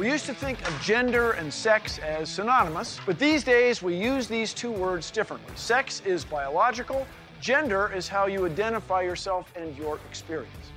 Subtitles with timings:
[0.00, 4.28] We used to think of gender and sex as synonymous, but these days we use
[4.28, 5.52] these two words differently.
[5.56, 7.06] Sex is biological,
[7.42, 10.72] gender is how you identify yourself and your experience.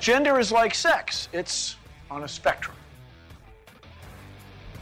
[0.00, 1.76] Gender is like sex, it's
[2.10, 2.76] on a spectrum.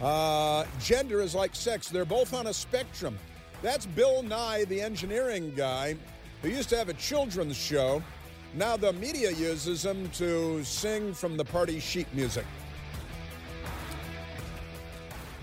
[0.01, 3.19] Uh, gender is like sex, they're both on a spectrum.
[3.61, 5.97] That's Bill Nye, the engineering guy,
[6.41, 8.03] who used to have a children's show.
[8.55, 12.47] Now the media uses him to sing from the party sheet music.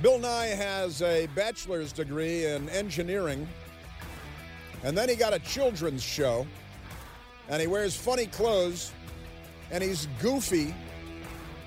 [0.02, 3.48] Bill Nye has a bachelor's degree in engineering,
[4.84, 6.46] and then he got a children's show,
[7.50, 8.92] and he wears funny clothes,
[9.72, 10.76] and he's goofy.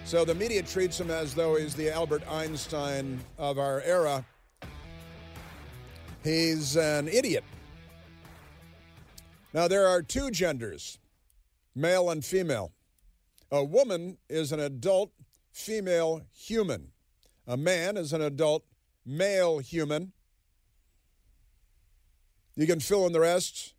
[0.04, 4.24] So the media treats him as though he's the Albert Einstein of our era.
[6.22, 7.44] He's an idiot.
[9.52, 10.98] Now, there are two genders
[11.74, 12.70] male and female.
[13.50, 15.10] A woman is an adult
[15.50, 16.92] female human,
[17.50, 18.64] a man is an adult
[19.04, 20.12] male human.
[22.54, 23.74] You can fill in the rest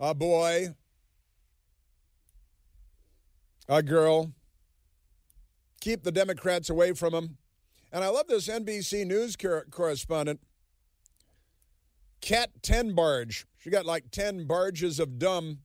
[0.00, 0.74] a boy,
[3.68, 4.32] a girl.
[5.80, 7.38] Keep the Democrats away from him.
[7.92, 9.36] And I love this NBC News
[9.70, 10.40] correspondent
[12.20, 13.44] Kat Tenbarge.
[13.58, 15.60] She got like 10 barges of dumb.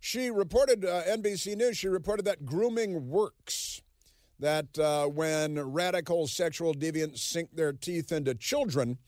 [0.00, 3.82] She reported, uh, NBC News, she reported that grooming works.
[4.42, 8.98] That uh, when radical sexual deviants sink their teeth into children,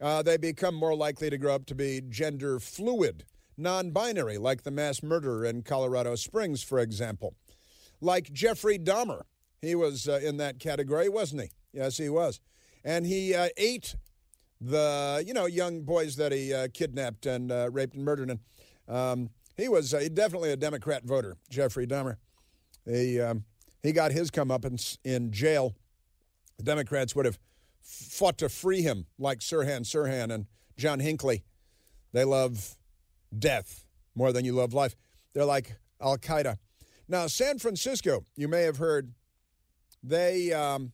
[0.00, 3.24] uh, they become more likely to grow up to be gender fluid,
[3.56, 7.36] non binary, like the mass murderer in Colorado Springs, for example.
[8.00, 9.22] Like Jeffrey Dahmer.
[9.62, 11.50] He was uh, in that category, wasn't he?
[11.72, 12.40] Yes, he was.
[12.82, 13.94] And he uh, ate
[14.60, 18.28] the you know young boys that he uh, kidnapped and uh, raped and murdered.
[18.28, 18.40] And
[18.88, 22.16] um, he was definitely a Democrat voter, Jeffrey Dahmer.
[22.84, 23.44] He um,
[23.84, 25.76] he got his comeuppance in in jail.
[26.56, 27.38] The Democrats would have
[27.80, 31.44] fought to free him, like Sirhan Sirhan and John Hinckley.
[32.12, 32.76] They love
[33.36, 33.84] death
[34.16, 34.96] more than you love life.
[35.32, 36.58] They're like Al Qaeda.
[37.06, 39.12] Now, San Francisco, you may have heard,
[40.02, 40.92] they um,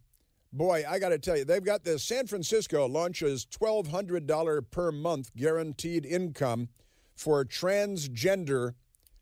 [0.52, 2.02] Boy, I got to tell you, they've got this.
[2.02, 6.68] San Francisco launches $1,200 per month guaranteed income
[7.14, 8.74] for transgender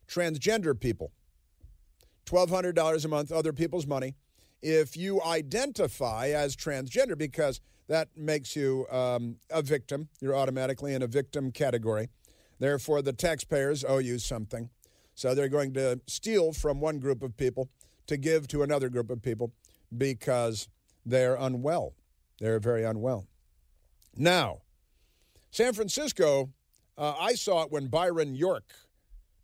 [0.09, 1.13] transgender people.
[2.31, 4.15] $1,200 a month, other people's money.
[4.63, 11.03] If you identify as transgender, because that makes you um, a victim, you're automatically in
[11.03, 12.09] a victim category.
[12.59, 14.71] Therefore, the taxpayers owe you something.
[15.15, 17.69] So they're going to steal from one group of people
[18.07, 19.53] to give to another group of people
[19.97, 20.69] because
[21.05, 21.95] they're unwell.
[22.41, 23.27] They're very unwell.
[24.17, 24.59] Now,
[25.51, 26.51] San Francisco,
[26.97, 28.75] uh, I saw it when Byron York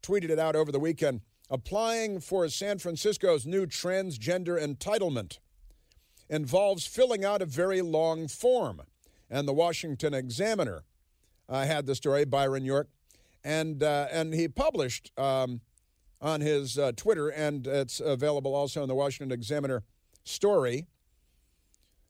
[0.03, 1.23] tweeted it out over the weekend
[1.54, 5.38] applying for San Francisco's new transgender entitlement
[6.28, 8.82] involves filling out a very long form.
[9.31, 10.82] And the Washington Examiner
[11.48, 12.88] uh, had the story, Byron York,
[13.44, 15.60] and, uh, and he published um,
[16.20, 19.84] on his uh, Twitter, and it's available also in the Washington Examiner
[20.25, 20.87] story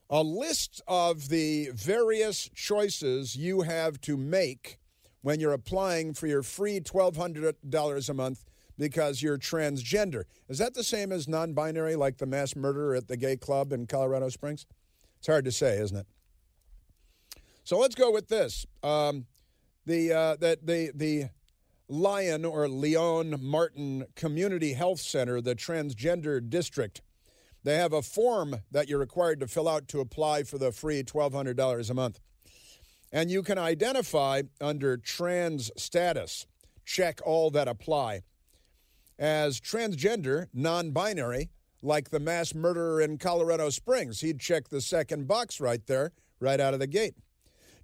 [0.09, 4.78] a list of the various choices you have to make
[5.22, 8.44] when you're applying for your free $1,200 a month
[8.79, 10.25] because you're transgender.
[10.49, 13.73] Is that the same as non binary, like the mass murderer at the gay club
[13.73, 14.67] in Colorado Springs?
[15.19, 16.07] It's hard to say, isn't it?
[17.65, 18.67] So let's go with this.
[18.83, 19.27] Um,
[19.87, 21.25] the, uh, the, the, the
[21.89, 27.03] Lion or Leon Martin Community Health Center, the transgender district,
[27.63, 31.03] they have a form that you're required to fill out to apply for the free
[31.03, 32.21] $1,200 a month.
[33.11, 36.47] And you can identify under trans status,
[36.84, 38.23] check all that apply,
[39.19, 41.51] as transgender, non binary,
[41.83, 44.21] like the mass murderer in Colorado Springs.
[44.21, 47.15] He'd check the second box right there, right out of the gate.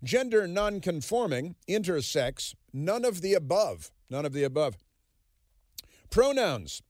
[0.02, 3.90] Gender non-conforming, intersex, none of the above.
[4.08, 4.76] None of the above.
[6.08, 6.82] Pronouns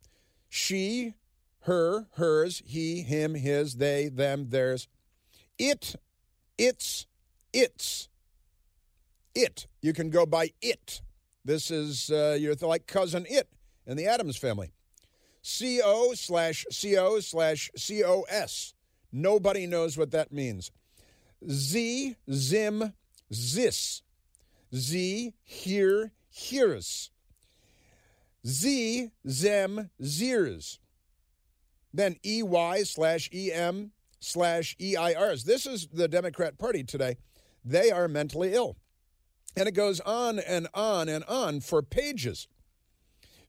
[0.49, 1.15] she,
[1.61, 4.89] her, hers, he, him, his, they, them, theirs.
[5.59, 5.97] It,
[6.57, 7.07] its,
[7.53, 8.09] its.
[9.35, 9.67] It.
[9.83, 11.03] You can go by it.
[11.45, 13.49] This is uh, your like cousin it
[13.91, 14.73] in the Addams family.
[15.43, 18.73] CO slash CO slash COS.
[19.13, 20.71] Nobody knows what that means.
[21.51, 22.95] Z, zim,
[23.33, 24.03] zis.
[24.75, 27.11] Z, here, hears.
[28.47, 30.79] Z, zem, zirs
[31.93, 35.45] then EY slash EM slash EIRs.
[35.45, 37.17] This is the Democrat Party today.
[37.65, 38.77] They are mentally ill.
[39.57, 42.47] And it goes on and on and on for pages.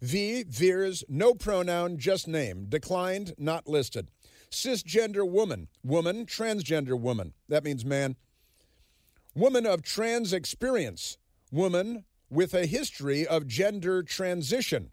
[0.01, 2.65] V, Veers, no pronoun, just name.
[2.67, 4.07] Declined, not listed.
[4.49, 7.33] Cisgender woman, woman, transgender woman.
[7.47, 8.15] That means man.
[9.35, 11.17] Woman of trans experience,
[11.51, 14.89] woman with a history of gender transition.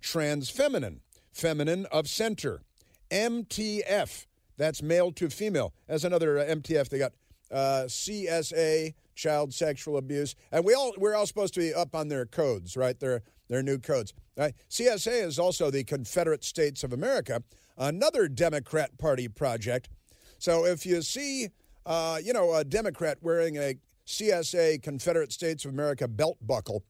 [0.00, 1.00] Trans feminine,
[1.32, 2.62] feminine of center.
[3.10, 4.26] MTF,
[4.56, 5.72] that's male to female.
[5.88, 7.12] As another uh, MTF, they got
[7.50, 12.08] uh, CSA, child sexual abuse, and we all we're all supposed to be up on
[12.08, 12.98] their codes, right?
[13.00, 14.14] Their their new codes.
[14.38, 14.54] Right?
[14.70, 17.42] CSA is also the Confederate States of America,
[17.76, 19.90] another Democrat Party project.
[20.38, 21.48] So if you see,
[21.84, 23.74] uh, you know, a Democrat wearing a
[24.06, 26.84] CSA Confederate States of America belt buckle,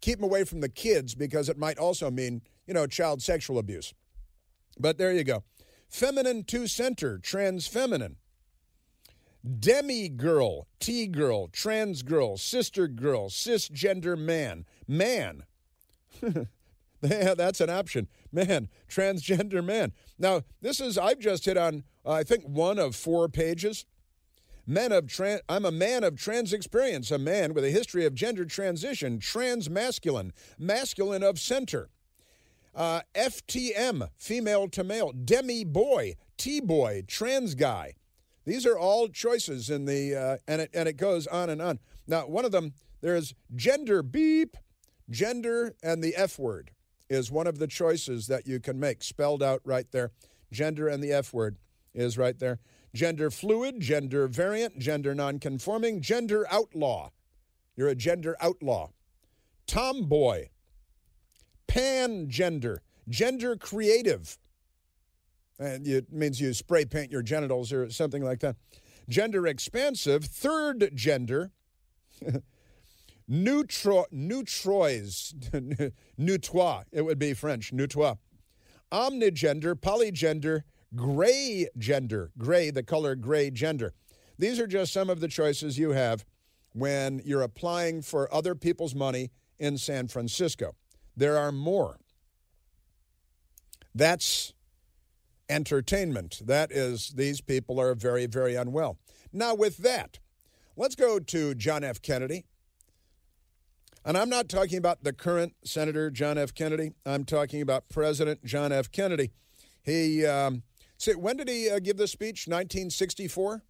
[0.00, 3.58] keep them away from the kids because it might also mean, you know, child sexual
[3.58, 3.92] abuse.
[4.78, 5.42] But there you go.
[5.88, 8.16] Feminine to center, trans feminine.
[9.60, 14.64] Demi girl, T girl, trans girl, sister girl, cisgender man.
[14.88, 15.44] Man.
[17.02, 18.08] yeah, that's an option.
[18.32, 19.92] Man, transgender man.
[20.18, 23.86] Now, this is, I've just hit on, uh, I think, one of four pages.
[24.66, 28.14] Men of trans, I'm a man of trans experience, a man with a history of
[28.14, 31.88] gender transition, trans masculine, masculine of center.
[32.74, 37.94] Uh, FTM, female to male, demi boy, T boy, trans guy.
[38.44, 41.78] These are all choices in the, uh, and, it, and it goes on and on.
[42.06, 44.56] Now, one of them, there's gender beep,
[45.10, 46.72] gender and the F word
[47.08, 50.12] is one of the choices that you can make, spelled out right there.
[50.52, 51.56] Gender and the F word
[51.94, 52.58] is right there.
[52.94, 57.10] Gender fluid, gender variant, gender nonconforming, gender outlaw.
[57.76, 58.90] You're a gender outlaw.
[59.66, 60.48] Tomboy,
[61.66, 64.38] pan gender, gender creative.
[65.58, 68.56] And it means you spray paint your genitals or something like that.
[69.08, 71.52] Gender expansive, third gender.
[73.28, 75.34] Neutro, neutrois,
[76.18, 78.16] neutrois, it would be French, neutrois.
[78.92, 80.62] Omnigender, polygender,
[80.94, 83.94] gray gender, gray, the color gray gender.
[84.38, 86.24] These are just some of the choices you have
[86.72, 90.74] when you're applying for other people's money in San Francisco.
[91.16, 91.98] There are more.
[93.94, 94.52] That's
[95.48, 96.42] entertainment.
[96.44, 98.98] That is, these people are very, very unwell.
[99.32, 100.18] Now, with that,
[100.76, 102.02] let's go to John F.
[102.02, 102.44] Kennedy.
[104.06, 106.54] And I'm not talking about the current Senator John F.
[106.54, 106.92] Kennedy.
[107.04, 108.92] I'm talking about President John F.
[108.92, 109.32] Kennedy.
[109.82, 110.62] He, um,
[110.96, 112.46] see, when did he uh, give this speech?
[112.46, 113.64] 1964?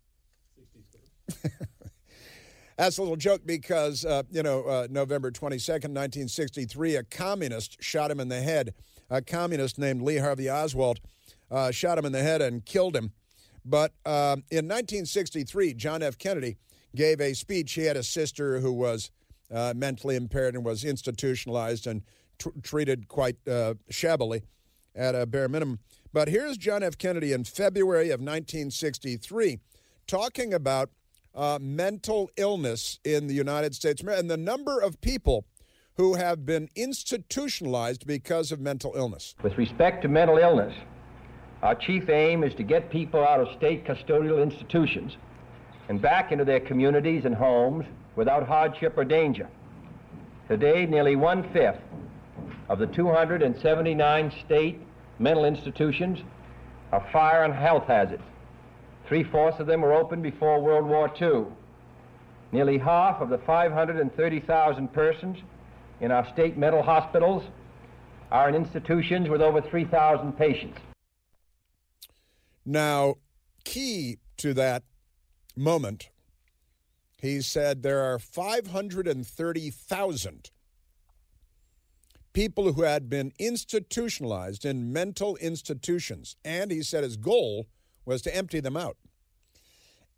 [2.77, 8.11] That's a little joke because, uh, you know, uh, November 22nd, 1963, a communist shot
[8.11, 8.75] him in the head.
[9.09, 11.01] A communist named Lee Harvey Oswald
[11.51, 13.13] uh, shot him in the head and killed him.
[13.65, 16.19] But um, in 1963, John F.
[16.19, 16.59] Kennedy
[16.95, 17.73] gave a speech.
[17.73, 19.11] He had a sister who was
[19.53, 22.03] uh, mentally impaired and was institutionalized and
[22.63, 24.43] treated quite uh, shabbily
[24.95, 25.79] at a bare minimum.
[26.13, 26.97] But here's John F.
[26.99, 29.59] Kennedy in February of 1963
[30.07, 30.91] talking about
[31.35, 35.45] uh, mental illness in the United States and the number of people
[35.97, 39.35] who have been institutionalized because of mental illness.
[39.43, 40.75] With respect to mental illness,
[41.63, 45.17] our chief aim is to get people out of state custodial institutions
[45.89, 47.85] and back into their communities and homes
[48.17, 49.49] without hardship or danger.
[50.49, 51.81] Today, nearly one fifth
[52.69, 54.81] of the 279 state
[55.19, 56.19] mental institutions
[56.93, 58.23] are fire and health hazards.
[59.07, 61.45] Three fourths of them were opened before World War II.
[62.53, 65.39] Nearly half of the 530,000 persons
[66.01, 67.45] in our state mental hospitals
[68.31, 70.79] are in institutions with over 3,000 patients.
[72.65, 73.17] Now,
[73.65, 74.83] key to that
[75.57, 76.09] moment
[77.19, 80.51] he said there are 530,000
[82.37, 86.37] people who had been institutionalized in mental institutions.
[86.45, 87.65] And he said his goal
[88.05, 88.99] was to empty them out.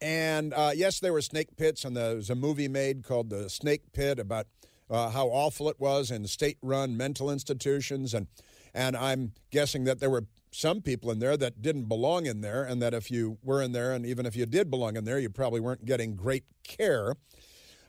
[0.01, 3.49] And uh, yes, there were snake pits, and there was a movie made called The
[3.49, 4.49] Snake Pit about
[4.91, 8.15] uh, how awful it was in state run mental institutions.
[8.15, 8.27] And,
[8.75, 12.65] and I'm guessing that there were some people in there that didn't belong in there,
[12.65, 15.19] and that if you were in there, and even if you did belong in there,
[15.19, 17.15] you probably weren't getting great care.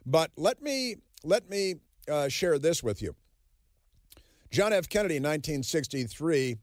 [0.05, 1.75] But let me let me
[2.09, 3.15] uh, share this with you.
[4.51, 4.89] John F.
[4.89, 6.57] Kennedy, 1963,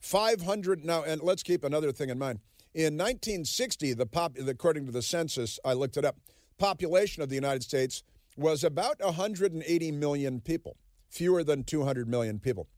[0.00, 2.40] 500 now, and let's keep another thing in mind.
[2.74, 6.16] In 1960, the pop, according to the census, I looked it up,
[6.58, 8.02] population of the United States
[8.36, 10.76] was about 180 million people,
[11.08, 12.68] fewer than 200 million people.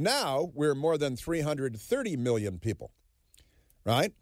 [0.00, 2.90] Now we're more than 330 million people,
[3.84, 4.14] right?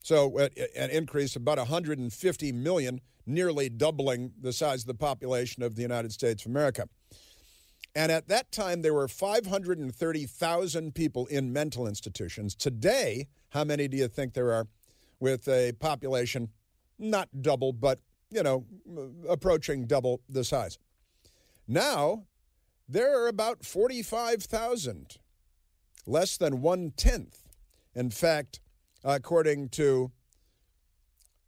[0.00, 5.64] So uh, an increase of about 150 million, nearly doubling the size of the population
[5.64, 6.88] of the United States of America.
[7.96, 12.54] And at that time, there were 530,000 people in mental institutions.
[12.54, 14.68] Today, how many do you think there are
[15.18, 16.50] with a population
[16.96, 17.98] not double, but,
[18.30, 18.64] you know,
[19.28, 20.78] approaching double the size?
[21.66, 22.22] Now,
[22.88, 25.18] there are about 45,000,
[26.06, 27.44] less than one tenth.
[27.94, 28.58] In fact,
[29.04, 30.10] according to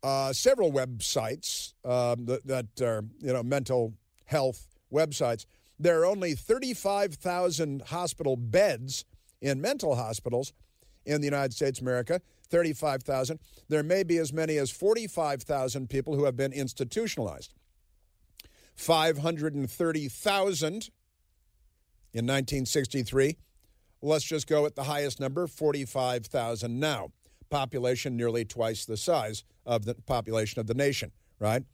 [0.02, 3.94] uh, several websites um, that, that are, you know, mental
[4.26, 5.47] health websites,
[5.78, 9.06] there are only 35,000 hospital beds
[9.40, 10.52] in mental hospitals
[11.06, 12.20] in the United States of America,
[12.50, 13.38] 35,000.
[13.68, 17.54] There may be as many as 45,000 people who have been institutionalized.
[18.76, 20.90] 530,000
[22.12, 23.36] in 1963.
[24.02, 27.12] Let's just go at the highest number 45,000 now.
[27.50, 31.64] Population nearly twice the size of the population of the nation, right?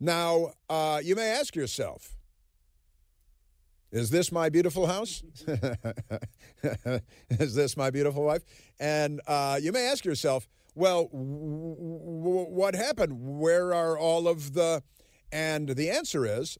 [0.00, 2.16] Now, uh, you may ask yourself,
[3.92, 5.22] is this my beautiful house?
[7.30, 8.42] Is this my beautiful wife?
[8.78, 13.14] And uh, you may ask yourself, well, w- w- what happened?
[13.40, 14.84] Where are all of the.
[15.32, 16.56] And the answer is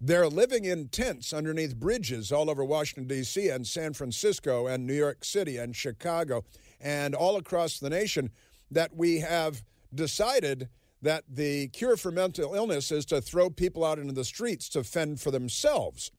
[0.00, 4.94] they're living in tents underneath bridges all over Washington, D.C., and San Francisco, and New
[4.94, 6.44] York City, and Chicago,
[6.80, 8.30] and all across the nation
[8.70, 9.62] that we have
[9.94, 10.68] decided
[11.02, 14.84] that the cure for mental illness is to throw people out into the streets to
[14.84, 16.10] fend for themselves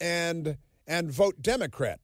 [0.00, 1.98] and and vote Democrat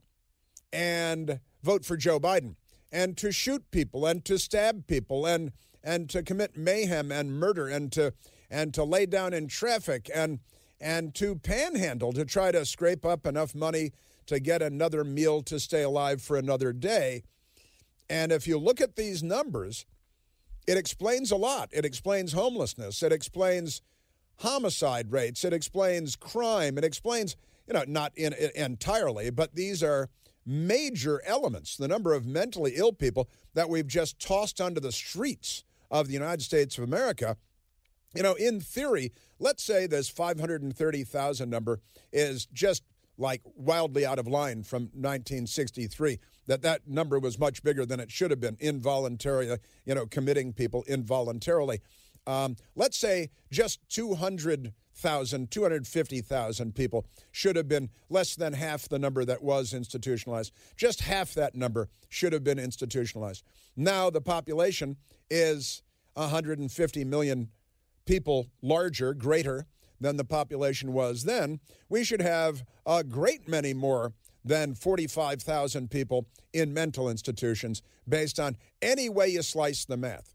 [0.73, 2.57] and vote for Joe Biden
[2.91, 5.53] and to shoot people and to stab people and
[5.85, 8.13] and to commit mayhem and murder and to
[8.51, 10.41] and to lay down in traffic and
[10.83, 13.93] and to panhandle to try to scrape up enough money
[14.27, 17.23] to get another meal to stay alive for another day.
[18.11, 19.87] And if you look at these numbers,
[20.67, 21.71] it explains a lot.
[21.73, 23.03] It explains homelessness.
[23.03, 23.81] It explains
[24.39, 25.45] homicide rates.
[25.45, 26.79] It explains crime.
[26.79, 27.37] It explains,
[27.67, 30.09] you know, not in, in, entirely, but these are
[30.45, 31.77] major elements.
[31.77, 36.15] The number of mentally ill people that we've just tossed onto the streets of the
[36.15, 37.37] United States of America.
[38.15, 41.81] You know, in theory, let's say this 530,000 number
[42.13, 42.83] is just
[43.19, 48.11] like wildly out of line from 1963 that that number was much bigger than it
[48.11, 51.81] should have been involuntarily you know committing people involuntarily.
[52.27, 59.25] Um, let's say just 200,000 250,000 people should have been less than half the number
[59.25, 60.53] that was institutionalized.
[60.77, 63.45] Just half that number should have been institutionalized.
[63.77, 64.97] Now the population
[65.31, 65.83] is
[66.15, 67.49] 150 million
[68.05, 69.67] people larger greater
[70.01, 74.13] than the population was then, we should have a great many more
[74.45, 80.35] than 45,000 people in mental institutions based on any way you slice the math.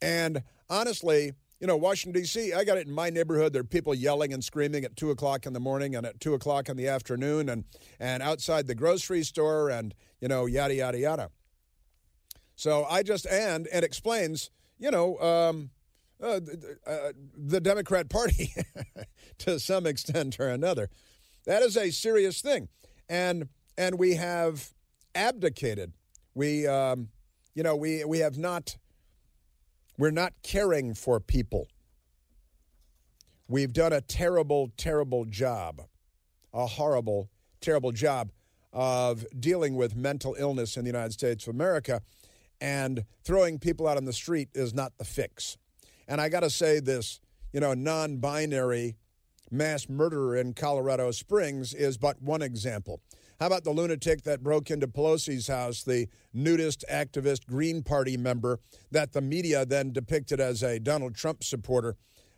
[0.00, 3.52] And honestly, you know, Washington, D.C., I got it in my neighborhood.
[3.52, 6.34] There are people yelling and screaming at 2 o'clock in the morning and at 2
[6.34, 7.64] o'clock in the afternoon and,
[8.00, 11.30] and outside the grocery store and, you know, yada, yada, yada.
[12.56, 15.70] So I just, and it explains, you know, um,
[16.22, 16.40] uh,
[16.86, 18.54] uh, the Democrat Party
[19.38, 20.88] to some extent or another.
[21.46, 22.68] That is a serious thing,
[23.08, 24.70] and and we have
[25.14, 25.92] abdicated.
[26.34, 27.08] We, um,
[27.54, 28.76] you know, we we have not.
[29.98, 31.68] We're not caring for people.
[33.46, 35.82] We've done a terrible, terrible job,
[36.54, 37.28] a horrible,
[37.60, 38.30] terrible job
[38.72, 42.00] of dealing with mental illness in the United States of America,
[42.60, 45.58] and throwing people out on the street is not the fix.
[46.08, 47.20] And I got to say this,
[47.52, 48.96] you know, non binary
[49.50, 53.00] mass murderer in Colorado Springs is but one example.
[53.38, 58.60] How about the lunatic that broke into Pelosi's house, the nudist activist Green Party member
[58.92, 61.96] that the media then depicted as a Donald Trump supporter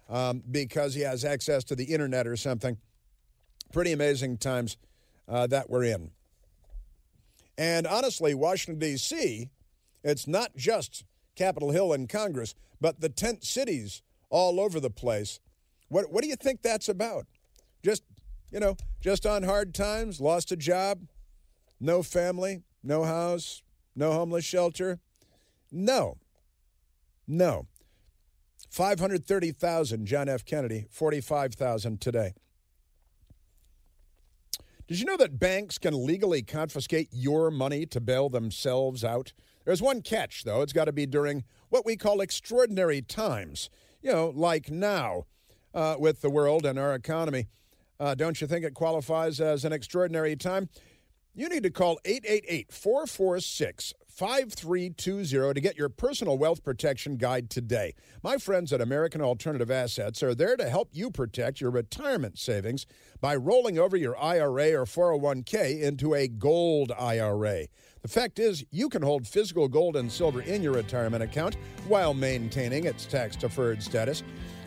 [0.09, 2.79] um, because he has access to the internet or something?
[3.73, 4.77] Pretty amazing times
[5.29, 6.11] uh, that we're in.
[7.57, 9.51] And honestly, Washington, D.C.,
[10.03, 11.05] it's not just
[11.37, 15.41] Capitol Hill and Congress, but the tent cities all over the place.
[15.89, 17.25] What, what do you think that's about?
[17.83, 18.03] Just,
[18.51, 20.99] you know, just on hard times, lost a job,
[21.81, 23.63] no family, no house,
[23.97, 25.01] no homeless shelter?
[25.73, 26.19] No.
[27.27, 27.69] No.
[28.69, 30.45] 530,000, John F.
[30.45, 32.35] Kennedy, 45,000 today.
[34.87, 39.33] Did you know that banks can legally confiscate your money to bail themselves out?
[39.65, 40.61] There's one catch, though.
[40.61, 43.71] It's got to be during what we call extraordinary times,
[44.03, 45.25] you know, like now
[45.73, 47.47] uh, with the world and our economy.
[47.99, 50.69] Uh, don't you think it qualifies as an extraordinary time?
[51.35, 57.95] You need to call 888 446 5320 to get your personal wealth protection guide today.
[58.23, 62.87] My friends at American Alternative Assets are there to help you protect your retirement savings
[63.21, 67.65] by rolling over your IRA or 401k into a gold IRA.
[68.03, 71.57] The fact is, you can hold physical gold and silver in your retirement account
[71.89, 74.23] while maintaining its tax deferred status.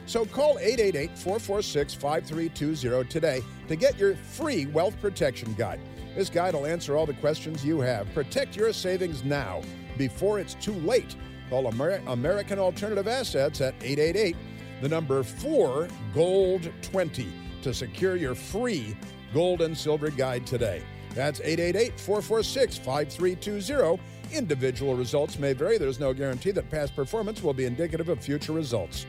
[0.08, 5.80] So call 888 446 5320 today to get your free wealth protection guide.
[6.18, 8.12] This guide will answer all the questions you have.
[8.16, 9.62] Protect your savings now
[10.00, 11.16] before it's too late.
[11.48, 14.36] Call Amer- American Alternative Assets at 888
[14.82, 17.28] the number 4 gold 20
[17.62, 18.98] to secure your free
[19.32, 20.82] gold and silver guide today.
[21.14, 24.02] That's 888 446 5320.
[24.36, 25.78] Individual results may vary.
[25.78, 29.06] There's no guarantee that past performance will be indicative of future results.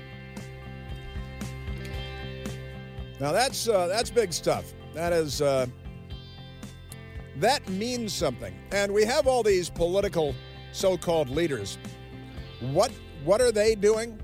[3.18, 4.74] Now that's uh, that's big stuff.
[4.94, 5.66] That is uh,
[7.40, 8.54] that means something.
[8.73, 10.35] And we have all these political
[10.73, 11.78] so-called leaders.
[12.61, 12.90] What
[13.25, 14.18] what are they doing?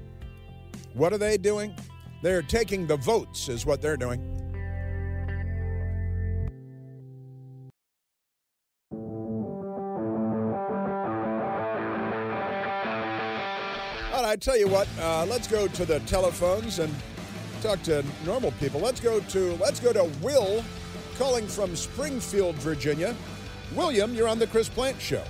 [0.95, 1.77] What are they doing?
[2.23, 4.21] They're taking the votes is what they're doing.
[14.13, 16.95] All right, I tell you what, uh, let's go to the telephones and
[17.61, 18.81] talk to normal people.
[18.81, 20.65] Let's go to let's go to Will
[21.19, 23.15] calling from Springfield, Virginia.
[23.75, 25.23] William, you're on the Chris Plante Show.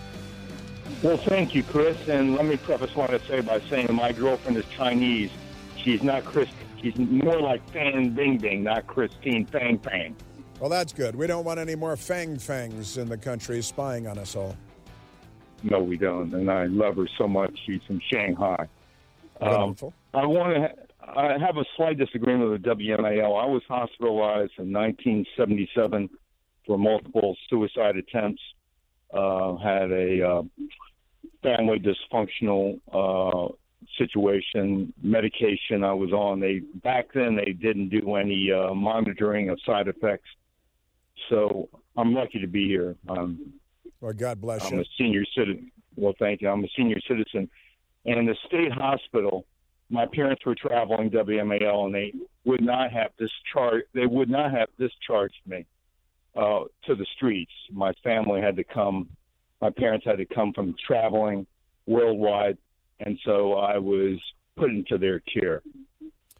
[1.03, 2.09] Well, thank you, Chris.
[2.09, 5.31] And let me preface what I say by saying my girlfriend is Chinese.
[5.77, 6.49] She's not Chris.
[6.81, 10.17] She's more like Fan Bing Bing, not Christine Fang Fang.
[10.61, 11.15] Well, that's good.
[11.15, 14.57] We don't want any more Fang Fangs in the country spying on us all.
[15.63, 16.33] No, we don't.
[16.35, 17.59] And I love her so much.
[17.65, 18.69] She's from Shanghai.
[19.41, 19.77] Um,
[20.13, 20.84] I want to.
[21.07, 23.43] I have a slight disagreement with the WMAL.
[23.43, 26.09] I was hospitalized in 1977
[26.67, 28.43] for multiple suicide attempts.
[29.13, 30.43] Uh, had a uh,
[31.43, 33.53] family dysfunctional uh,
[33.99, 36.41] situation, medication I was on.
[36.41, 40.29] They back then they didn't do any uh, monitoring of side effects,
[41.29, 42.97] so I'm lucky to be here.
[43.09, 43.53] Um,
[44.01, 44.79] Well, God bless you.
[44.79, 45.71] I'm a senior citizen.
[45.97, 46.49] Well, thank you.
[46.49, 47.49] I'm a senior citizen,
[48.05, 49.47] and the state hospital.
[49.91, 52.13] My parents were traveling WMAL, and they
[52.45, 53.87] would not have discharged.
[53.95, 55.67] They would not have discharged me
[56.37, 57.53] uh, to the streets.
[57.71, 59.09] My family had to come.
[59.61, 61.47] My parents had to come from traveling
[61.87, 62.59] worldwide,
[63.01, 64.19] and so I was
[64.57, 65.63] put into their care.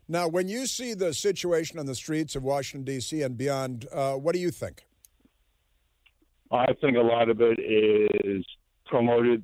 [0.09, 3.23] Now, when you see the situation on the streets of Washington, D.C.
[3.23, 4.85] and beyond, uh, what do you think?
[6.53, 8.45] I think a lot of it is
[8.87, 9.43] promoted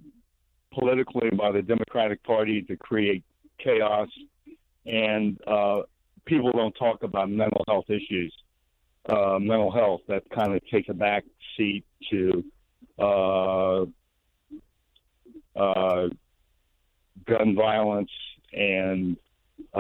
[0.73, 3.25] politically by the Democratic Party to create
[3.63, 4.09] chaos,
[4.87, 5.83] and uh,
[6.25, 8.35] people don't talk about mental health issues.
[9.09, 11.25] Uh, mental health that kind of takes a back
[11.57, 12.45] seat to
[12.99, 13.85] uh,
[15.57, 16.09] uh,
[17.27, 18.11] gun violence,
[18.53, 19.17] and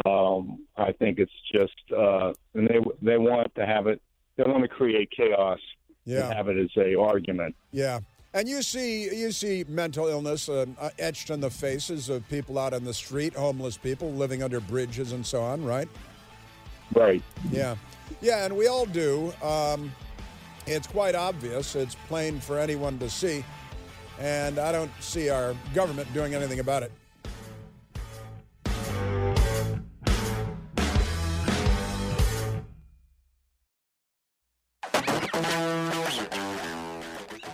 [0.07, 4.01] um, I think it's just uh, and they they want to have it.
[4.37, 5.59] They want to create chaos
[6.05, 6.25] Yeah.
[6.27, 7.55] and have it as a argument.
[7.73, 8.01] Yeah.
[8.33, 12.59] And you see, you see mental illness uh, uh, etched on the faces of people
[12.59, 15.88] out on the street, homeless people living under bridges and so on, right?
[16.95, 17.23] Right.
[17.51, 17.75] Yeah,
[18.21, 19.33] yeah, and we all do.
[19.43, 19.93] Um,
[20.66, 21.75] it's quite obvious.
[21.75, 23.45] It's plain for anyone to see,
[24.21, 26.93] and I don't see our government doing anything about it.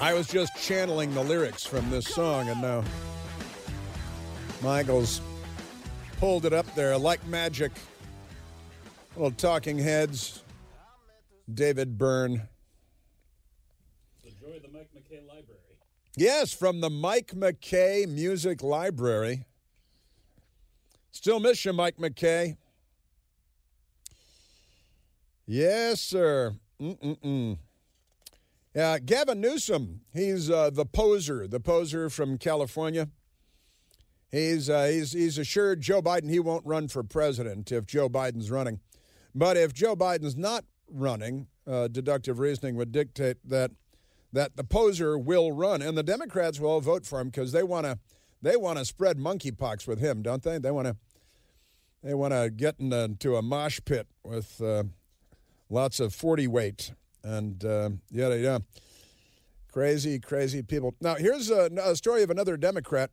[0.00, 2.84] I was just channeling the lyrics from this song, and now
[4.62, 5.20] Michael's
[6.18, 7.72] pulled it up there like magic.
[9.16, 10.44] Little talking heads.
[11.52, 12.42] David Byrne.
[14.22, 15.58] The joy of the Mike McKay Library.
[16.16, 19.44] Yes, from the Mike McKay Music Library.
[21.10, 22.58] Still miss you, Mike McKay.
[25.46, 26.54] Yes, sir.
[26.80, 27.58] Mm-mm-mm.
[28.74, 30.00] Yeah, Gavin Newsom.
[30.12, 33.08] He's uh, the poser, the poser from California.
[34.30, 38.50] He's, uh, he's, he's assured Joe Biden he won't run for president if Joe Biden's
[38.50, 38.80] running.
[39.34, 43.72] But if Joe Biden's not running, uh, deductive reasoning would dictate that
[44.34, 47.84] that the poser will run, and the Democrats will vote for him because they want
[47.84, 47.98] to
[48.40, 50.58] they want to spread monkeypox with him, don't they?
[50.58, 50.96] They want to
[52.02, 54.84] they want to get into a mosh pit with uh,
[55.72, 56.92] lots of forty weight
[57.24, 58.64] and uh, yada yada.
[59.72, 60.94] Crazy, crazy people.
[61.00, 63.10] Now here's a, a story of another Democrat.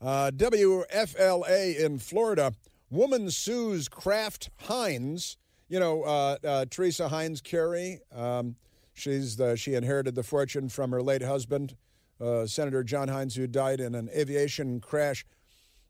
[0.00, 2.52] Uh, WFLA in Florida.
[2.90, 5.38] Woman sues Kraft Heinz.
[5.68, 8.00] You know, uh, uh, Teresa Heinz Kerry.
[8.14, 8.56] Um,
[8.96, 11.76] She's the, she inherited the fortune from her late husband,
[12.18, 15.26] uh, Senator John Heinz, who died in an aviation crash.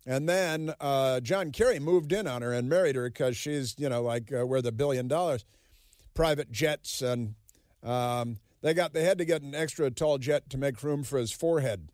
[0.07, 3.89] And then uh, John Kerry moved in on her and married her because she's, you
[3.89, 5.45] know, like uh, worth a billion dollars,
[6.15, 7.35] private jets, and
[7.83, 11.19] um, they got they had to get an extra tall jet to make room for
[11.19, 11.89] his forehead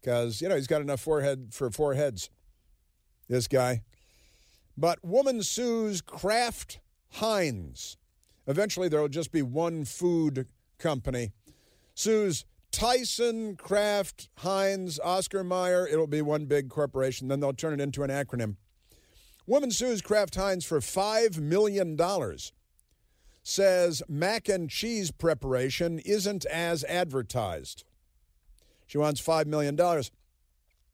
[0.00, 2.30] because you know he's got enough forehead for four heads.
[3.28, 3.82] This guy,
[4.76, 6.80] but woman sues Kraft
[7.12, 7.96] Heinz.
[8.48, 11.30] Eventually, there will just be one food company.
[11.94, 15.86] Sues Tyson, Kraft, Heinz, Oscar Mayer.
[15.86, 17.28] It'll be one big corporation.
[17.28, 18.56] Then they'll turn it into an acronym.
[19.46, 21.98] Woman sues Kraft Heinz for $5 million.
[23.42, 27.84] Says mac and cheese preparation isn't as advertised.
[28.86, 29.76] She wants $5 million.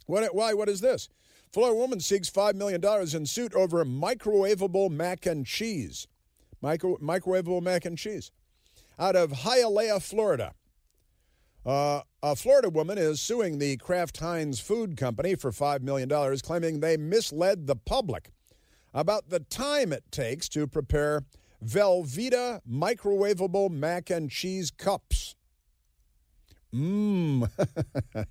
[0.06, 0.54] What, why?
[0.54, 1.08] What is this?
[1.52, 2.84] Florida woman seeks $5 million
[3.14, 6.06] in suit over microwavable mac and cheese.
[6.60, 8.30] Micro, microwavable mac and cheese.
[8.98, 10.54] Out of Hialeah, Florida.
[11.66, 16.78] Uh, a Florida woman is suing the Kraft Heinz Food Company for $5 million, claiming
[16.78, 18.30] they misled the public
[18.94, 21.24] about the time it takes to prepare
[21.64, 25.34] Velveeta microwavable mac and cheese cups.
[26.72, 27.50] Mmm.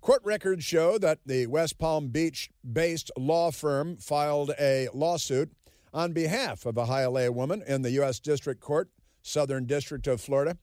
[0.00, 5.52] Court records show that the West Palm Beach based law firm filed a lawsuit
[5.92, 8.18] on behalf of a Hialeah woman in the U.S.
[8.18, 8.88] District Court,
[9.20, 10.56] Southern District of Florida,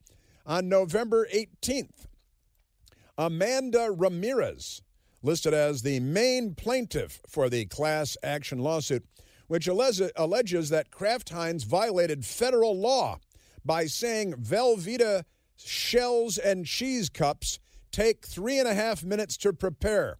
[0.45, 2.07] on November 18th.
[3.17, 4.81] Amanda Ramirez,
[5.21, 9.05] listed as the main plaintiff for the class action lawsuit,
[9.47, 13.19] which alleges that Kraft Heinz violated federal law
[13.63, 15.23] by saying Velveeta
[15.57, 17.59] shells and cheese cups
[17.91, 20.17] take three and a half minutes to prepare.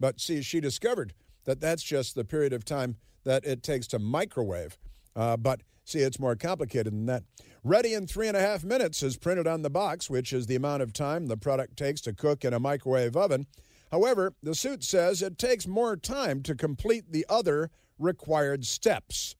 [0.00, 1.12] But see, she discovered
[1.44, 4.78] that that's just the period of time that it takes to microwave.
[5.14, 7.24] Uh, but see, it's more complicated than that.
[7.64, 10.56] Ready in three and a half minutes is printed on the box, which is the
[10.56, 13.46] amount of time the product takes to cook in a microwave oven.
[13.90, 19.36] However, the suit says it takes more time to complete the other required steps.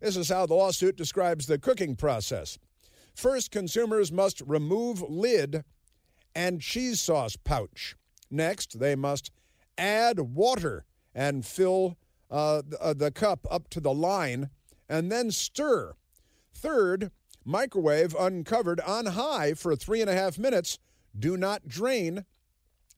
[0.00, 2.58] This is how the lawsuit describes the cooking process.
[3.14, 5.64] First, consumers must remove lid
[6.34, 7.96] and cheese sauce pouch.
[8.30, 9.30] Next, they must
[9.76, 11.96] add water and fill
[12.30, 14.50] uh, uh, the cup up to the line
[14.90, 15.94] and then stir.
[16.52, 17.12] Third,
[17.44, 20.78] microwave uncovered on high for three and a half minutes.
[21.18, 22.26] Do not drain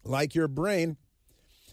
[0.03, 0.97] like your brain.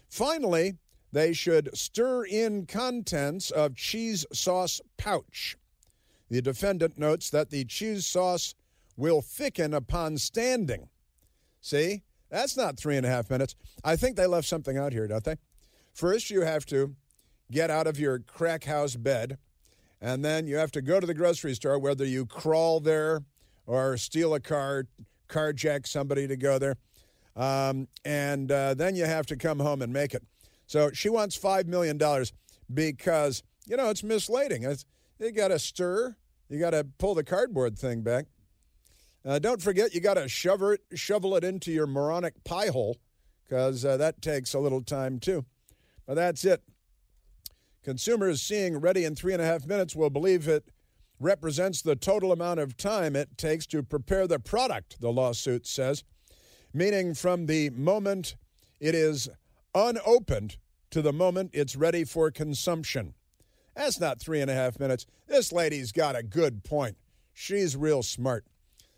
[0.09, 0.75] Finally,
[1.11, 5.57] they should stir in contents of cheese sauce pouch.
[6.29, 8.53] The defendant notes that the cheese sauce
[8.95, 10.89] will thicken upon standing.
[11.61, 13.55] See, that's not three and a half minutes.
[13.83, 15.37] I think they left something out here, don't they?
[15.93, 16.95] First, you have to
[17.51, 19.37] get out of your crack house bed,
[20.01, 23.21] and then you have to go to the grocery store, whether you crawl there
[23.65, 24.85] or steal a car,
[25.27, 26.75] carjack somebody to go there.
[27.35, 30.23] Um, and uh, then you have to come home and make it.
[30.67, 31.99] So she wants $5 million
[32.73, 34.63] because, you know, it's misleading.
[34.63, 34.85] It's,
[35.19, 36.15] you got to stir,
[36.49, 38.25] you got to pull the cardboard thing back.
[39.25, 42.97] Uh, don't forget, you got to shovel it, shovel it into your moronic pie hole
[43.43, 45.45] because uh, that takes a little time too.
[46.07, 46.63] But that's it.
[47.89, 50.63] Consumers seeing ready in three and a half minutes will believe it
[51.19, 56.03] represents the total amount of time it takes to prepare the product, the lawsuit says,
[56.71, 58.35] meaning from the moment
[58.79, 59.27] it is
[59.73, 60.57] unopened
[60.91, 63.15] to the moment it's ready for consumption.
[63.75, 65.07] That's not three and a half minutes.
[65.25, 66.95] This lady's got a good point.
[67.33, 68.45] She's real smart.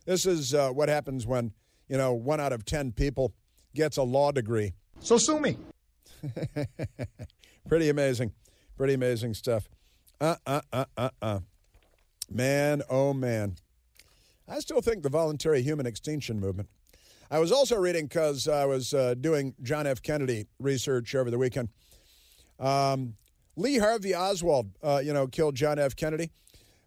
[0.06, 1.54] This is uh, what happens when,
[1.88, 3.34] you know, one out of 10 people
[3.74, 4.74] gets a law degree.
[5.00, 5.56] So sue me.
[7.70, 8.34] Pretty amazing.
[8.78, 9.70] Pretty amazing stuff.
[10.20, 11.40] Uh, uh, uh, uh, uh.
[12.30, 13.56] Man, oh man.
[14.48, 16.70] I still think the voluntary human extinction movement.
[17.30, 20.02] I was also reading because I was uh, doing John F.
[20.02, 21.70] Kennedy research over the weekend.
[22.60, 23.16] Um,
[23.56, 25.96] Lee Harvey Oswald, uh, you know, killed John F.
[25.96, 26.32] Kennedy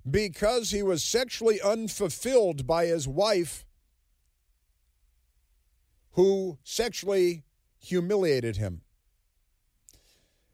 [0.09, 3.65] because he was sexually unfulfilled by his wife
[6.13, 7.45] who sexually
[7.79, 8.83] humiliated him.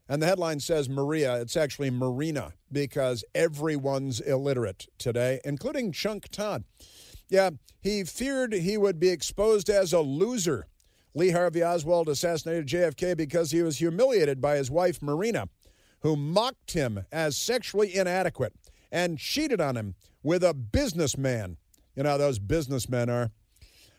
[0.09, 1.39] And the headline says Maria.
[1.41, 6.63] It's actually Marina because everyone's illiterate today, including Chunk Todd.
[7.29, 10.67] Yeah, he feared he would be exposed as a loser.
[11.13, 15.47] Lee Harvey Oswald assassinated JFK because he was humiliated by his wife, Marina,
[16.01, 18.53] who mocked him as sexually inadequate
[18.91, 21.57] and cheated on him with a businessman.
[21.95, 23.31] You know those businessmen are.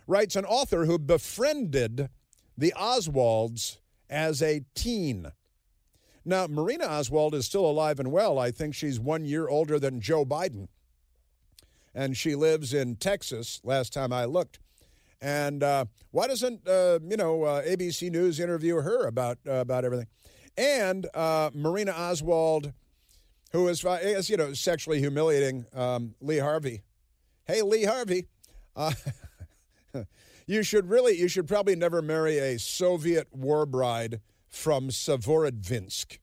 [0.07, 2.09] Writes an author who befriended
[2.57, 3.79] the Oswalds
[4.11, 5.33] as a teen.
[6.25, 8.39] Now, Marina Oswald is still alive and well.
[8.39, 10.69] I think she's one year older than Joe Biden.
[11.95, 13.61] and she lives in Texas.
[13.65, 14.59] Last time I looked,
[15.21, 19.85] and uh, why doesn't uh, you know uh, ABC News interview her about uh, about
[19.85, 20.07] everything?
[20.57, 22.73] And uh, Marina Oswald,
[23.53, 26.83] who is, is you know sexually humiliating um, Lee Harvey.
[27.45, 28.27] Hey, Lee Harvey,
[28.77, 28.93] uh,
[30.47, 34.21] you should really you should probably never marry a Soviet war bride
[34.53, 36.19] from Severodvinsk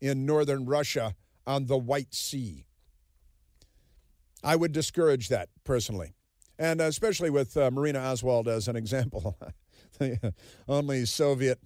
[0.00, 1.14] in northern Russia
[1.46, 2.66] on the White Sea.
[4.42, 6.12] I would discourage that personally
[6.58, 9.36] and especially with uh, Marina Oswald as an example.
[9.98, 10.34] the
[10.68, 11.60] only Soviet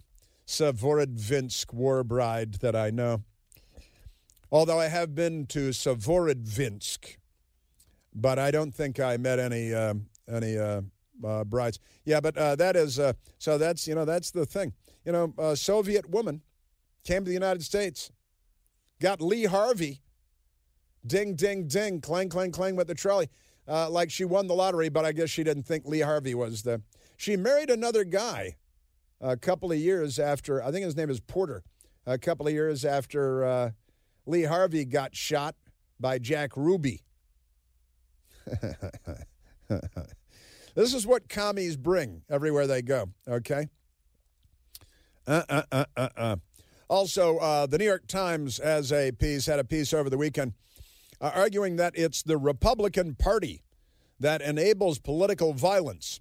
[0.47, 3.23] Severodvinsk war bride that I know.
[4.51, 7.17] Although I have been to Severodvinsk,
[8.15, 9.93] but I don't think I met any uh,
[10.27, 10.81] any uh,
[11.23, 11.79] uh, brides.
[12.03, 13.59] Yeah, but uh, that is uh, so.
[13.59, 14.73] That's you know that's the thing.
[15.05, 16.41] You know, a Soviet woman
[17.03, 18.11] came to the United States,
[19.01, 20.01] got Lee Harvey,
[21.05, 23.29] ding ding ding, clang clang clang with the trolley
[23.69, 26.63] uh, like she won the lottery, but I guess she didn't think Lee Harvey was
[26.63, 26.81] the.
[27.17, 28.57] She married another guy
[29.21, 31.63] a couple of years after, I think his name is Porter,
[32.05, 33.71] a couple of years after uh,
[34.25, 35.55] Lee Harvey got shot
[35.99, 37.03] by Jack Ruby.
[40.75, 43.67] this is what commies bring everywhere they go, okay?
[45.29, 46.35] Uh, uh, uh, uh, uh.
[46.87, 50.53] Also, uh, the New York Times, as a piece, had a piece over the weekend
[51.21, 53.61] uh, arguing that it's the Republican Party
[54.19, 56.19] that enables political violence.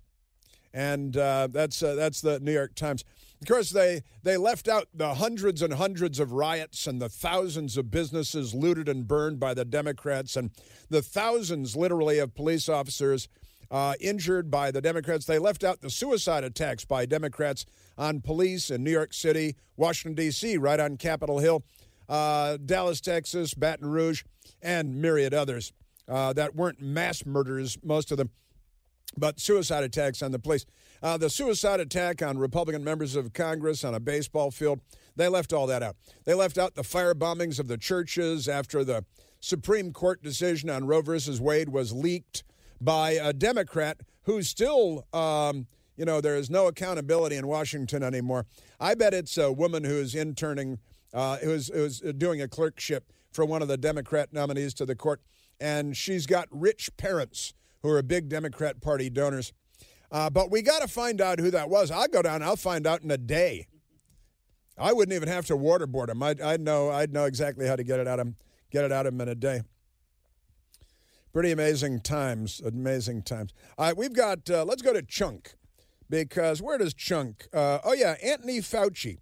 [0.74, 3.02] And uh, that's, that's the New York Times.
[3.40, 7.78] Of course, they, they left out the hundreds and hundreds of riots and the thousands
[7.78, 10.50] of businesses looted and burned by the Democrats and
[10.90, 13.26] the thousands, literally, of police officers
[13.70, 15.26] uh, injured by the Democrats.
[15.26, 20.14] They left out the suicide attacks by Democrats on police in New York City, Washington,
[20.14, 21.64] D.C., right on Capitol Hill,
[22.08, 24.24] uh, Dallas, Texas, Baton Rouge
[24.62, 25.72] and myriad others
[26.08, 28.30] uh, that weren't mass murders, most of them,
[29.16, 30.64] but suicide attacks on the police.
[31.02, 34.80] Uh, the suicide attack on Republican members of Congress on a baseball field,
[35.16, 35.96] they left all that out.
[36.24, 39.04] They left out the fire bombings of the churches after the
[39.40, 42.42] Supreme Court decision on Roe versus Wade was leaked
[42.80, 48.46] by a Democrat who's still, um, you know, there is no accountability in Washington anymore.
[48.78, 50.78] I bet it's a woman who's interning,
[51.12, 55.20] uh, who's, who's doing a clerkship for one of the Democrat nominees to the court.
[55.60, 59.52] And she's got rich parents who are big Democrat Party donors.
[60.10, 61.90] Uh, but we got to find out who that was.
[61.90, 62.42] I'll go down.
[62.42, 63.66] I'll find out in a day.
[64.78, 66.22] I wouldn't even have to waterboard him.
[66.22, 66.90] I'd, I'd know.
[66.90, 68.36] I'd know exactly how to get it out of him.
[68.70, 69.62] Get it out of him in a day.
[71.32, 72.60] Pretty amazing times.
[72.60, 73.52] Amazing times.
[73.76, 74.48] All right, we've got.
[74.50, 75.54] Uh, let's go to Chunk,
[76.08, 77.48] because where does Chunk?
[77.52, 79.18] Uh, oh yeah, Anthony Fauci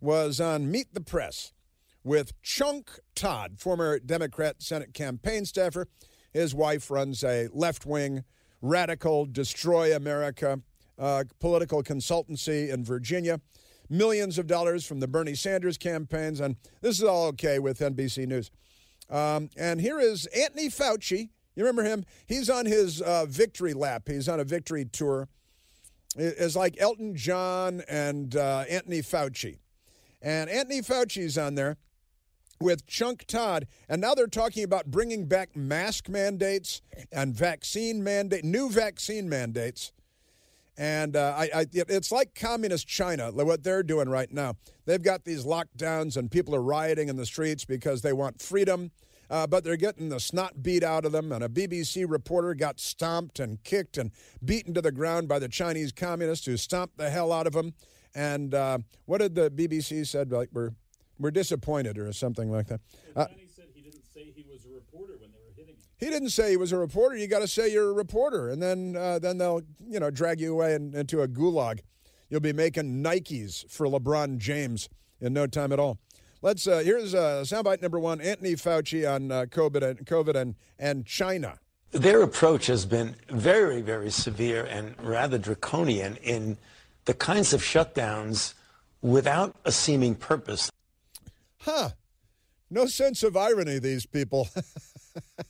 [0.00, 1.52] was on Meet the Press,
[2.04, 5.88] with Chunk Todd, former Democrat Senate campaign staffer.
[6.32, 8.24] His wife runs a left wing,
[8.60, 10.60] radical, destroy America
[10.98, 13.40] uh, political consultancy in Virginia.
[13.88, 16.40] Millions of dollars from the Bernie Sanders campaigns.
[16.40, 18.50] And this is all okay with NBC News.
[19.08, 21.30] Um, and here is Anthony Fauci.
[21.56, 22.04] You remember him?
[22.26, 25.28] He's on his uh, victory lap, he's on a victory tour.
[26.18, 29.58] It's like Elton John and uh, Anthony Fauci.
[30.22, 31.76] And Anthony Fauci's on there
[32.58, 36.80] with Chunk Todd, and now they're talking about bringing back mask mandates
[37.12, 39.92] and vaccine mandate, new vaccine mandates.
[40.78, 44.54] And uh, I, I, it's like communist China, what they're doing right now.
[44.84, 48.90] They've got these lockdowns, and people are rioting in the streets because they want freedom,
[49.30, 51.32] uh, but they're getting the snot beat out of them.
[51.32, 54.10] And a BBC reporter got stomped and kicked and
[54.44, 57.74] beaten to the ground by the Chinese communists who stomped the hell out of him.
[58.14, 60.32] And uh, what did the BBC said?
[60.32, 60.70] Like we're
[61.18, 62.80] we're disappointed or something like that.
[63.14, 63.26] Uh,
[63.74, 65.82] he didn't say he was a reporter when they were hitting him.
[65.98, 67.16] He didn't say he was a reporter.
[67.16, 70.40] You got to say you're a reporter, and then uh, then they'll you know drag
[70.40, 71.80] you away in, into a gulag.
[72.28, 74.88] You'll be making Nikes for LeBron James
[75.20, 75.98] in no time at all.
[76.42, 80.54] Let's uh, here's uh, soundbite number one: Anthony Fauci on uh, COVID and COVID and
[80.78, 81.58] and China.
[81.92, 86.58] Their approach has been very, very severe and rather draconian in
[87.04, 88.54] the kinds of shutdowns
[89.00, 90.70] without a seeming purpose
[91.66, 91.90] huh,
[92.70, 94.48] no sense of irony, these people.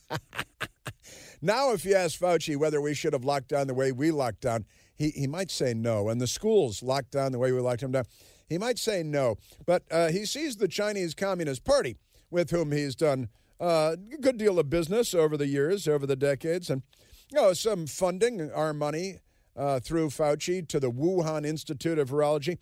[1.41, 4.41] now, if you ask Fauci whether we should have locked down the way we locked
[4.41, 6.09] down, he, he might say no.
[6.09, 8.05] And the schools locked down the way we locked them down,
[8.47, 9.37] he might say no.
[9.65, 11.97] But uh, he sees the Chinese Communist Party,
[12.29, 13.29] with whom he's done
[13.59, 16.83] uh, a good deal of business over the years, over the decades, and
[17.31, 19.19] you know, some funding, our money,
[19.55, 22.57] uh, through Fauci to the Wuhan Institute of Virology.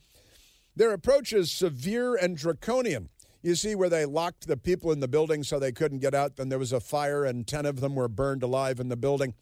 [0.76, 3.10] Their approach is severe and draconian.
[3.43, 6.36] You see where they locked the people in the building so they couldn't get out.
[6.36, 9.36] Then there was a fire, and 10 of them were burned alive in the building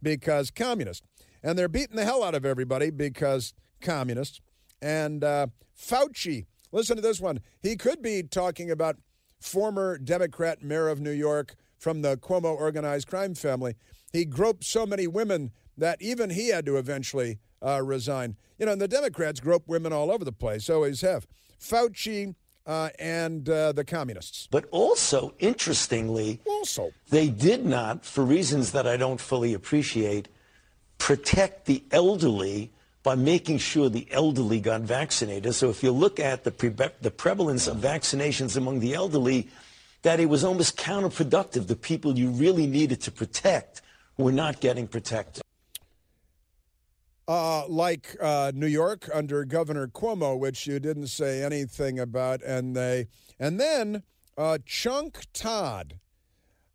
[0.00, 1.04] because communists.
[1.42, 4.40] And they're beating the hell out of everybody because communists.
[4.80, 7.40] And uh, Fauci, listen to this one.
[7.62, 8.96] He could be talking about
[9.40, 13.74] former Democrat mayor of New York from the Cuomo organized crime family.
[14.12, 18.36] He groped so many women that even he had to eventually uh, resign.
[18.58, 21.26] You know, and the Democrats grope women all over the place, always have.
[21.60, 22.34] Fauci
[22.66, 24.48] uh, and uh, the communists.
[24.50, 30.28] But also, interestingly, Also, they did not, for reasons that I don't fully appreciate,
[30.98, 32.72] protect the elderly
[33.08, 35.54] by making sure the elderly got vaccinated.
[35.54, 39.40] So if you look at the, pre- the prevalence of vaccinations among the elderly,
[40.02, 41.62] that it was almost counterproductive.
[41.68, 43.80] The people you really needed to protect
[44.18, 45.42] were not getting protected.
[47.28, 52.74] uh, like uh, New York under Governor Cuomo, which you didn't say anything about, and
[52.74, 53.06] they,
[53.38, 54.02] and then
[54.38, 55.98] uh, Chunk Todd,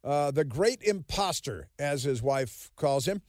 [0.04, 3.22] uh, the great imposter, as his wife calls him,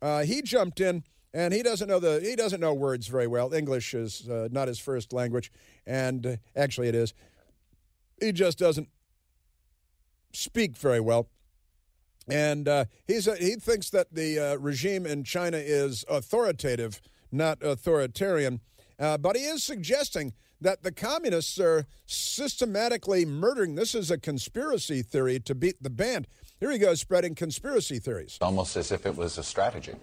[0.00, 3.52] uh, he jumped in, and he doesn't know the he doesn't know words very well.
[3.54, 5.52] English is uh, not his first language,
[5.86, 7.14] and uh, actually it is.
[8.20, 8.88] He just doesn't
[10.32, 11.28] speak very well.
[12.28, 17.00] And uh, he's a, he thinks that the uh, regime in China is authoritative,
[17.32, 18.60] not authoritarian.
[18.98, 23.74] Uh, but he is suggesting that the communists are systematically murdering.
[23.74, 26.28] This is a conspiracy theory to beat the band.
[26.60, 28.36] Here he goes, spreading conspiracy theories.
[28.42, 29.94] almost as if it was a strategy.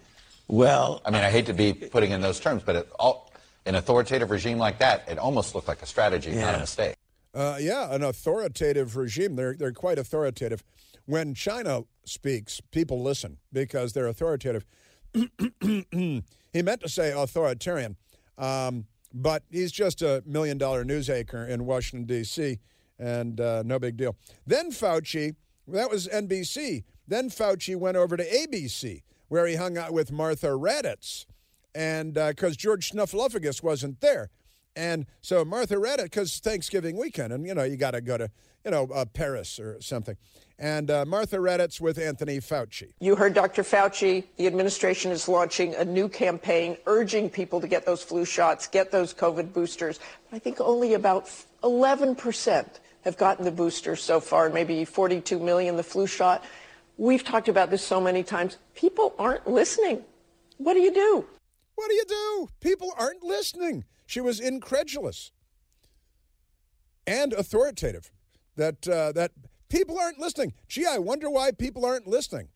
[0.48, 3.32] Well, I mean, I hate to be putting in those terms, but it, all,
[3.66, 6.96] an authoritative regime like that, it almost looked like a strategy, not a mistake.
[7.34, 9.36] Uh, yeah, an authoritative regime.
[9.36, 10.64] They're they're quite authoritative.
[11.06, 14.66] When China speaks, people listen because they're authoritative.
[15.14, 17.98] he meant to say authoritarian,
[18.38, 22.60] um, but he's just a million dollar news anchor in Washington D.C.
[22.98, 24.16] and uh, no big deal.
[24.46, 25.36] Then Fauci,
[25.68, 26.86] that was NBC.
[27.08, 31.26] Then Fauci went over to ABC, where he hung out with Martha Raddatz,
[31.76, 34.30] and because George Snuffleupagus wasn't there.
[34.78, 38.30] And so Martha Raddatz, because Thanksgiving weekend, and you know, you got to go to,
[38.64, 40.16] you know, uh, Paris or something.
[40.60, 42.94] And uh, Martha Raddatz with Anthony Fauci.
[43.00, 43.64] You heard Dr.
[43.64, 44.24] Fauci.
[44.38, 48.92] The administration is launching a new campaign urging people to get those flu shots, get
[48.92, 50.00] those COVID boosters.
[50.32, 51.30] I think only about
[51.64, 52.68] 11%
[53.04, 56.44] have gotten the booster so far, maybe 42 million the flu shot.
[56.98, 58.58] We've talked about this so many times.
[58.76, 60.04] People aren't listening.
[60.58, 61.26] What do you do?
[61.76, 62.50] What do you do?
[62.60, 63.86] People aren't listening.
[64.08, 65.32] She was incredulous
[67.06, 68.12] and authoritative.
[68.56, 69.32] That uh, that
[69.70, 70.54] people aren't listening.
[70.68, 72.48] Gee, I wonder why people aren't listening.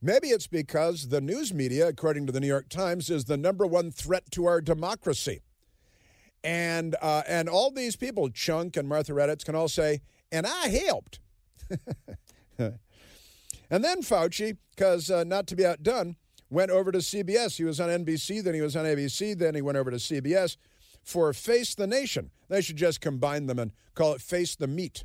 [0.00, 3.66] Maybe it's because the news media, according to the New York Times, is the number
[3.66, 5.40] one threat to our democracy.
[6.44, 10.68] And uh, and all these people, Chunk and Martha Raddatz, can all say, "And I
[10.68, 11.18] helped."
[13.70, 16.16] and then Fauci, because uh, not to be outdone,
[16.50, 17.56] went over to CBS.
[17.56, 20.56] He was on NBC, then he was on ABC, then he went over to CBS
[21.02, 22.30] for Face the Nation.
[22.48, 25.04] They should just combine them and call it Face the Meat.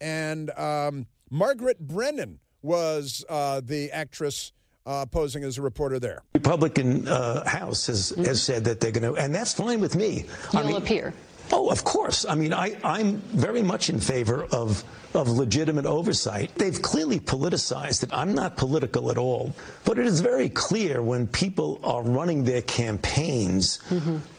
[0.00, 4.52] And um, Margaret Brennan was uh, the actress
[4.84, 6.22] uh, posing as a reporter there.
[6.34, 10.24] Republican uh, House has, has said that they're going to, and that's fine with me.
[10.52, 11.14] You'll appear.
[11.54, 12.24] Oh, of course.
[12.26, 14.82] I mean, I, I'm very much in favor of,
[15.14, 16.54] of legitimate oversight.
[16.54, 18.08] They've clearly politicized it.
[18.10, 19.54] I'm not political at all.
[19.84, 23.80] But it is very clear when people are running their campaigns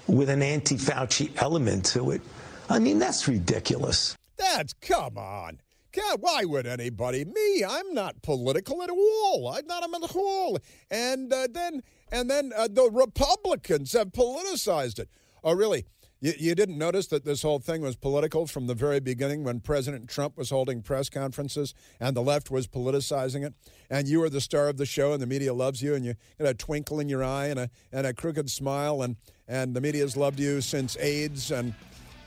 [0.08, 2.22] with an anti Fauci element to it.
[2.68, 4.18] I mean, that's ridiculous.
[4.38, 5.60] That's come on.
[5.92, 7.24] God, why would anybody?
[7.24, 9.54] Me, I'm not political at all.
[9.56, 10.58] I'm not at all.
[10.90, 15.10] And uh, then, and then uh, the Republicans have politicized it.
[15.44, 15.86] Oh, really?
[16.24, 19.60] You, you didn't notice that this whole thing was political from the very beginning when
[19.60, 23.54] President Trump was holding press conferences and the left was politicizing it,
[23.90, 26.16] and you were the star of the show, and the media loves you, and you
[26.40, 29.18] got a twinkle in your eye and a and a crooked smile, and
[29.50, 31.74] and the media's loved you since AIDS, and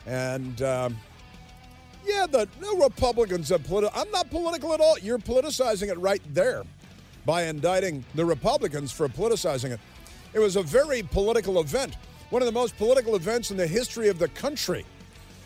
[0.05, 0.61] and.
[0.61, 0.97] Um,
[2.05, 3.99] yeah, the no Republicans are political.
[3.99, 4.97] I'm not political at all.
[4.99, 6.63] You're politicizing it right there
[7.25, 9.79] by indicting the Republicans for politicizing it.
[10.33, 11.97] It was a very political event,
[12.29, 14.85] one of the most political events in the history of the country.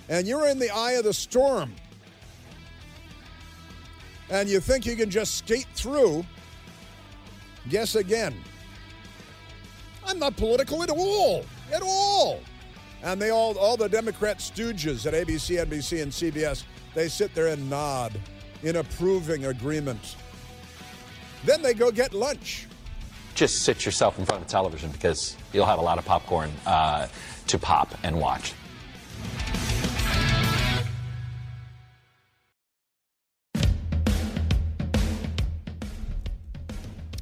[0.09, 1.73] And you're in the eye of the storm.
[4.29, 6.25] And you think you can just skate through.
[7.69, 8.33] Guess again.
[10.05, 11.45] I'm not political at all.
[11.71, 12.41] At all.
[13.03, 17.47] And they all, all the Democrat stooges at ABC, NBC, and CBS, they sit there
[17.47, 18.19] and nod
[18.63, 20.15] in approving agreement.
[21.45, 22.67] Then they go get lunch
[23.35, 26.51] just sit yourself in front of the television because you'll have a lot of popcorn
[26.65, 27.07] uh,
[27.47, 28.53] to pop and watch.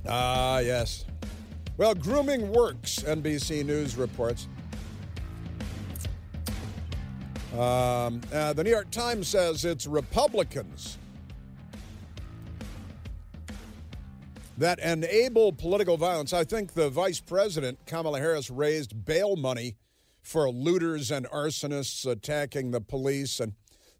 [0.07, 1.05] Ah, yes.
[1.77, 4.47] Well, grooming works, NBC News reports.
[7.53, 10.97] Um, uh, the New York Times says it's Republicans
[14.59, 16.33] that enable political violence.
[16.33, 19.77] I think the vice president, Kamala Harris, raised bail money
[20.21, 23.53] for looters and arsonists attacking the police and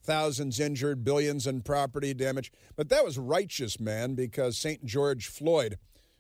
[0.04, 2.52] thousands injured, billions in property damage.
[2.76, 4.84] But that was righteous, man, because St.
[4.86, 5.78] George Floyd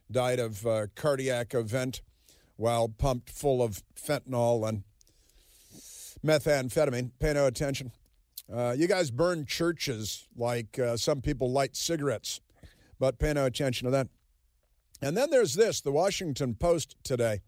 [0.10, 2.02] died of a cardiac event
[2.56, 4.84] while pumped full of fentanyl and
[6.26, 7.12] methamphetamine.
[7.20, 7.92] Pay no attention.
[8.52, 12.40] Uh, you guys burn churches like uh, some people light cigarettes,
[13.00, 14.08] but pay no attention to that.
[15.02, 17.40] And then there's this the Washington Post today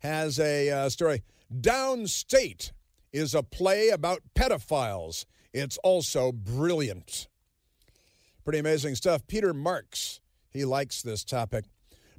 [0.00, 1.22] has a uh, story.
[1.52, 2.72] Downstate
[3.12, 5.24] is a play about pedophiles.
[5.52, 7.28] It's also brilliant.
[8.44, 9.26] Pretty amazing stuff.
[9.26, 10.20] Peter Marks,
[10.50, 11.64] he likes this topic.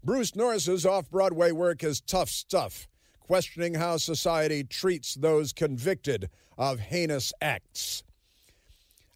[0.04, 2.88] Bruce Norris's off Broadway work is tough stuff,
[3.20, 8.04] questioning how society treats those convicted of heinous acts.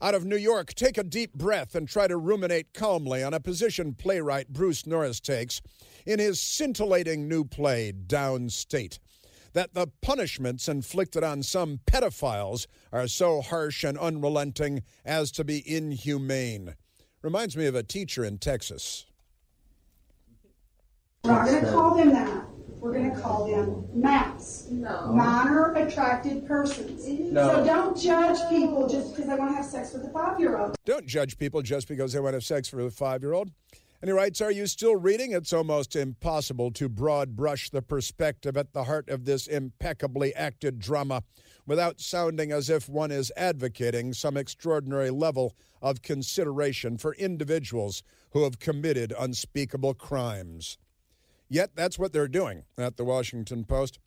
[0.04, 3.40] Out of New York, take a deep breath and try to ruminate calmly on a
[3.40, 5.62] position playwright Bruce Norris takes
[6.06, 9.00] in his scintillating new play, Downstate.
[9.54, 15.64] That the punishments inflicted on some pedophiles are so harsh and unrelenting as to be
[15.66, 16.76] inhumane.
[17.22, 19.06] Reminds me of a teacher in Texas.
[21.24, 22.53] We're not going to call them that.
[22.84, 24.68] We're going to call them MAPS.
[24.70, 25.08] No.
[25.14, 27.08] Minor attracted persons.
[27.08, 27.48] No.
[27.48, 30.58] So don't judge people just because they want to have sex with a five year
[30.58, 30.76] old.
[30.84, 33.52] Don't judge people just because they want to have sex with a five year old.
[34.02, 35.32] And he writes, Are you still reading?
[35.32, 40.80] It's almost impossible to broad brush the perspective at the heart of this impeccably acted
[40.80, 41.24] drama
[41.66, 48.44] without sounding as if one is advocating some extraordinary level of consideration for individuals who
[48.44, 50.78] have committed unspeakable crimes.
[51.54, 54.00] Yet that's what they're doing at the Washington Post.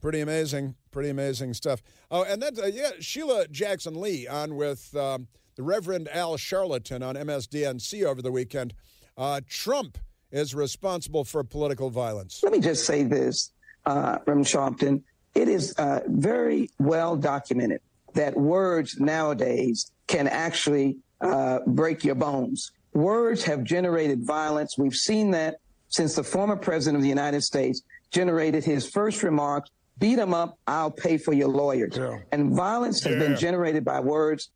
[0.00, 1.82] Pretty amazing, pretty amazing stuff.
[2.08, 5.26] Oh, and then, uh, yeah, Sheila Jackson Lee on with um,
[5.56, 8.74] the Reverend Al Sharpton on MSDNC over the weekend.
[9.18, 9.98] Uh, Trump
[10.30, 12.38] is responsible for political violence.
[12.44, 13.50] Let me just say this,
[13.86, 15.02] uh, Reverend Sharpton.
[15.34, 17.80] It is uh, very well documented
[18.12, 22.70] that words nowadays can actually uh, break your bones.
[22.92, 24.78] Words have generated violence.
[24.78, 25.56] We've seen that
[25.94, 29.66] since the former president of the United States generated his first remark,
[30.00, 31.96] beat them up, I'll pay for your lawyers.
[31.96, 32.18] Yeah.
[32.32, 33.20] And violence has yeah.
[33.20, 34.50] been generated by words.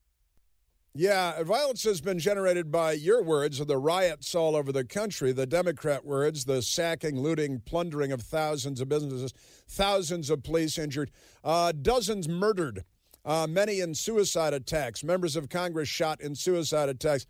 [0.96, 5.30] Yeah, violence has been generated by your words, of the riots all over the country,
[5.30, 9.32] the Democrat words, the sacking, looting, plundering of thousands of businesses,
[9.68, 11.12] thousands of police injured,
[11.44, 12.82] uh, dozens murdered,
[13.24, 17.26] uh, many in suicide attacks, members of Congress shot in suicide attacks,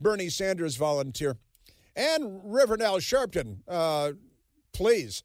[0.00, 1.36] Bernie Sanders volunteer
[1.98, 3.58] and Reverend Al Sharpton.
[3.68, 4.12] Uh,
[4.72, 5.24] please.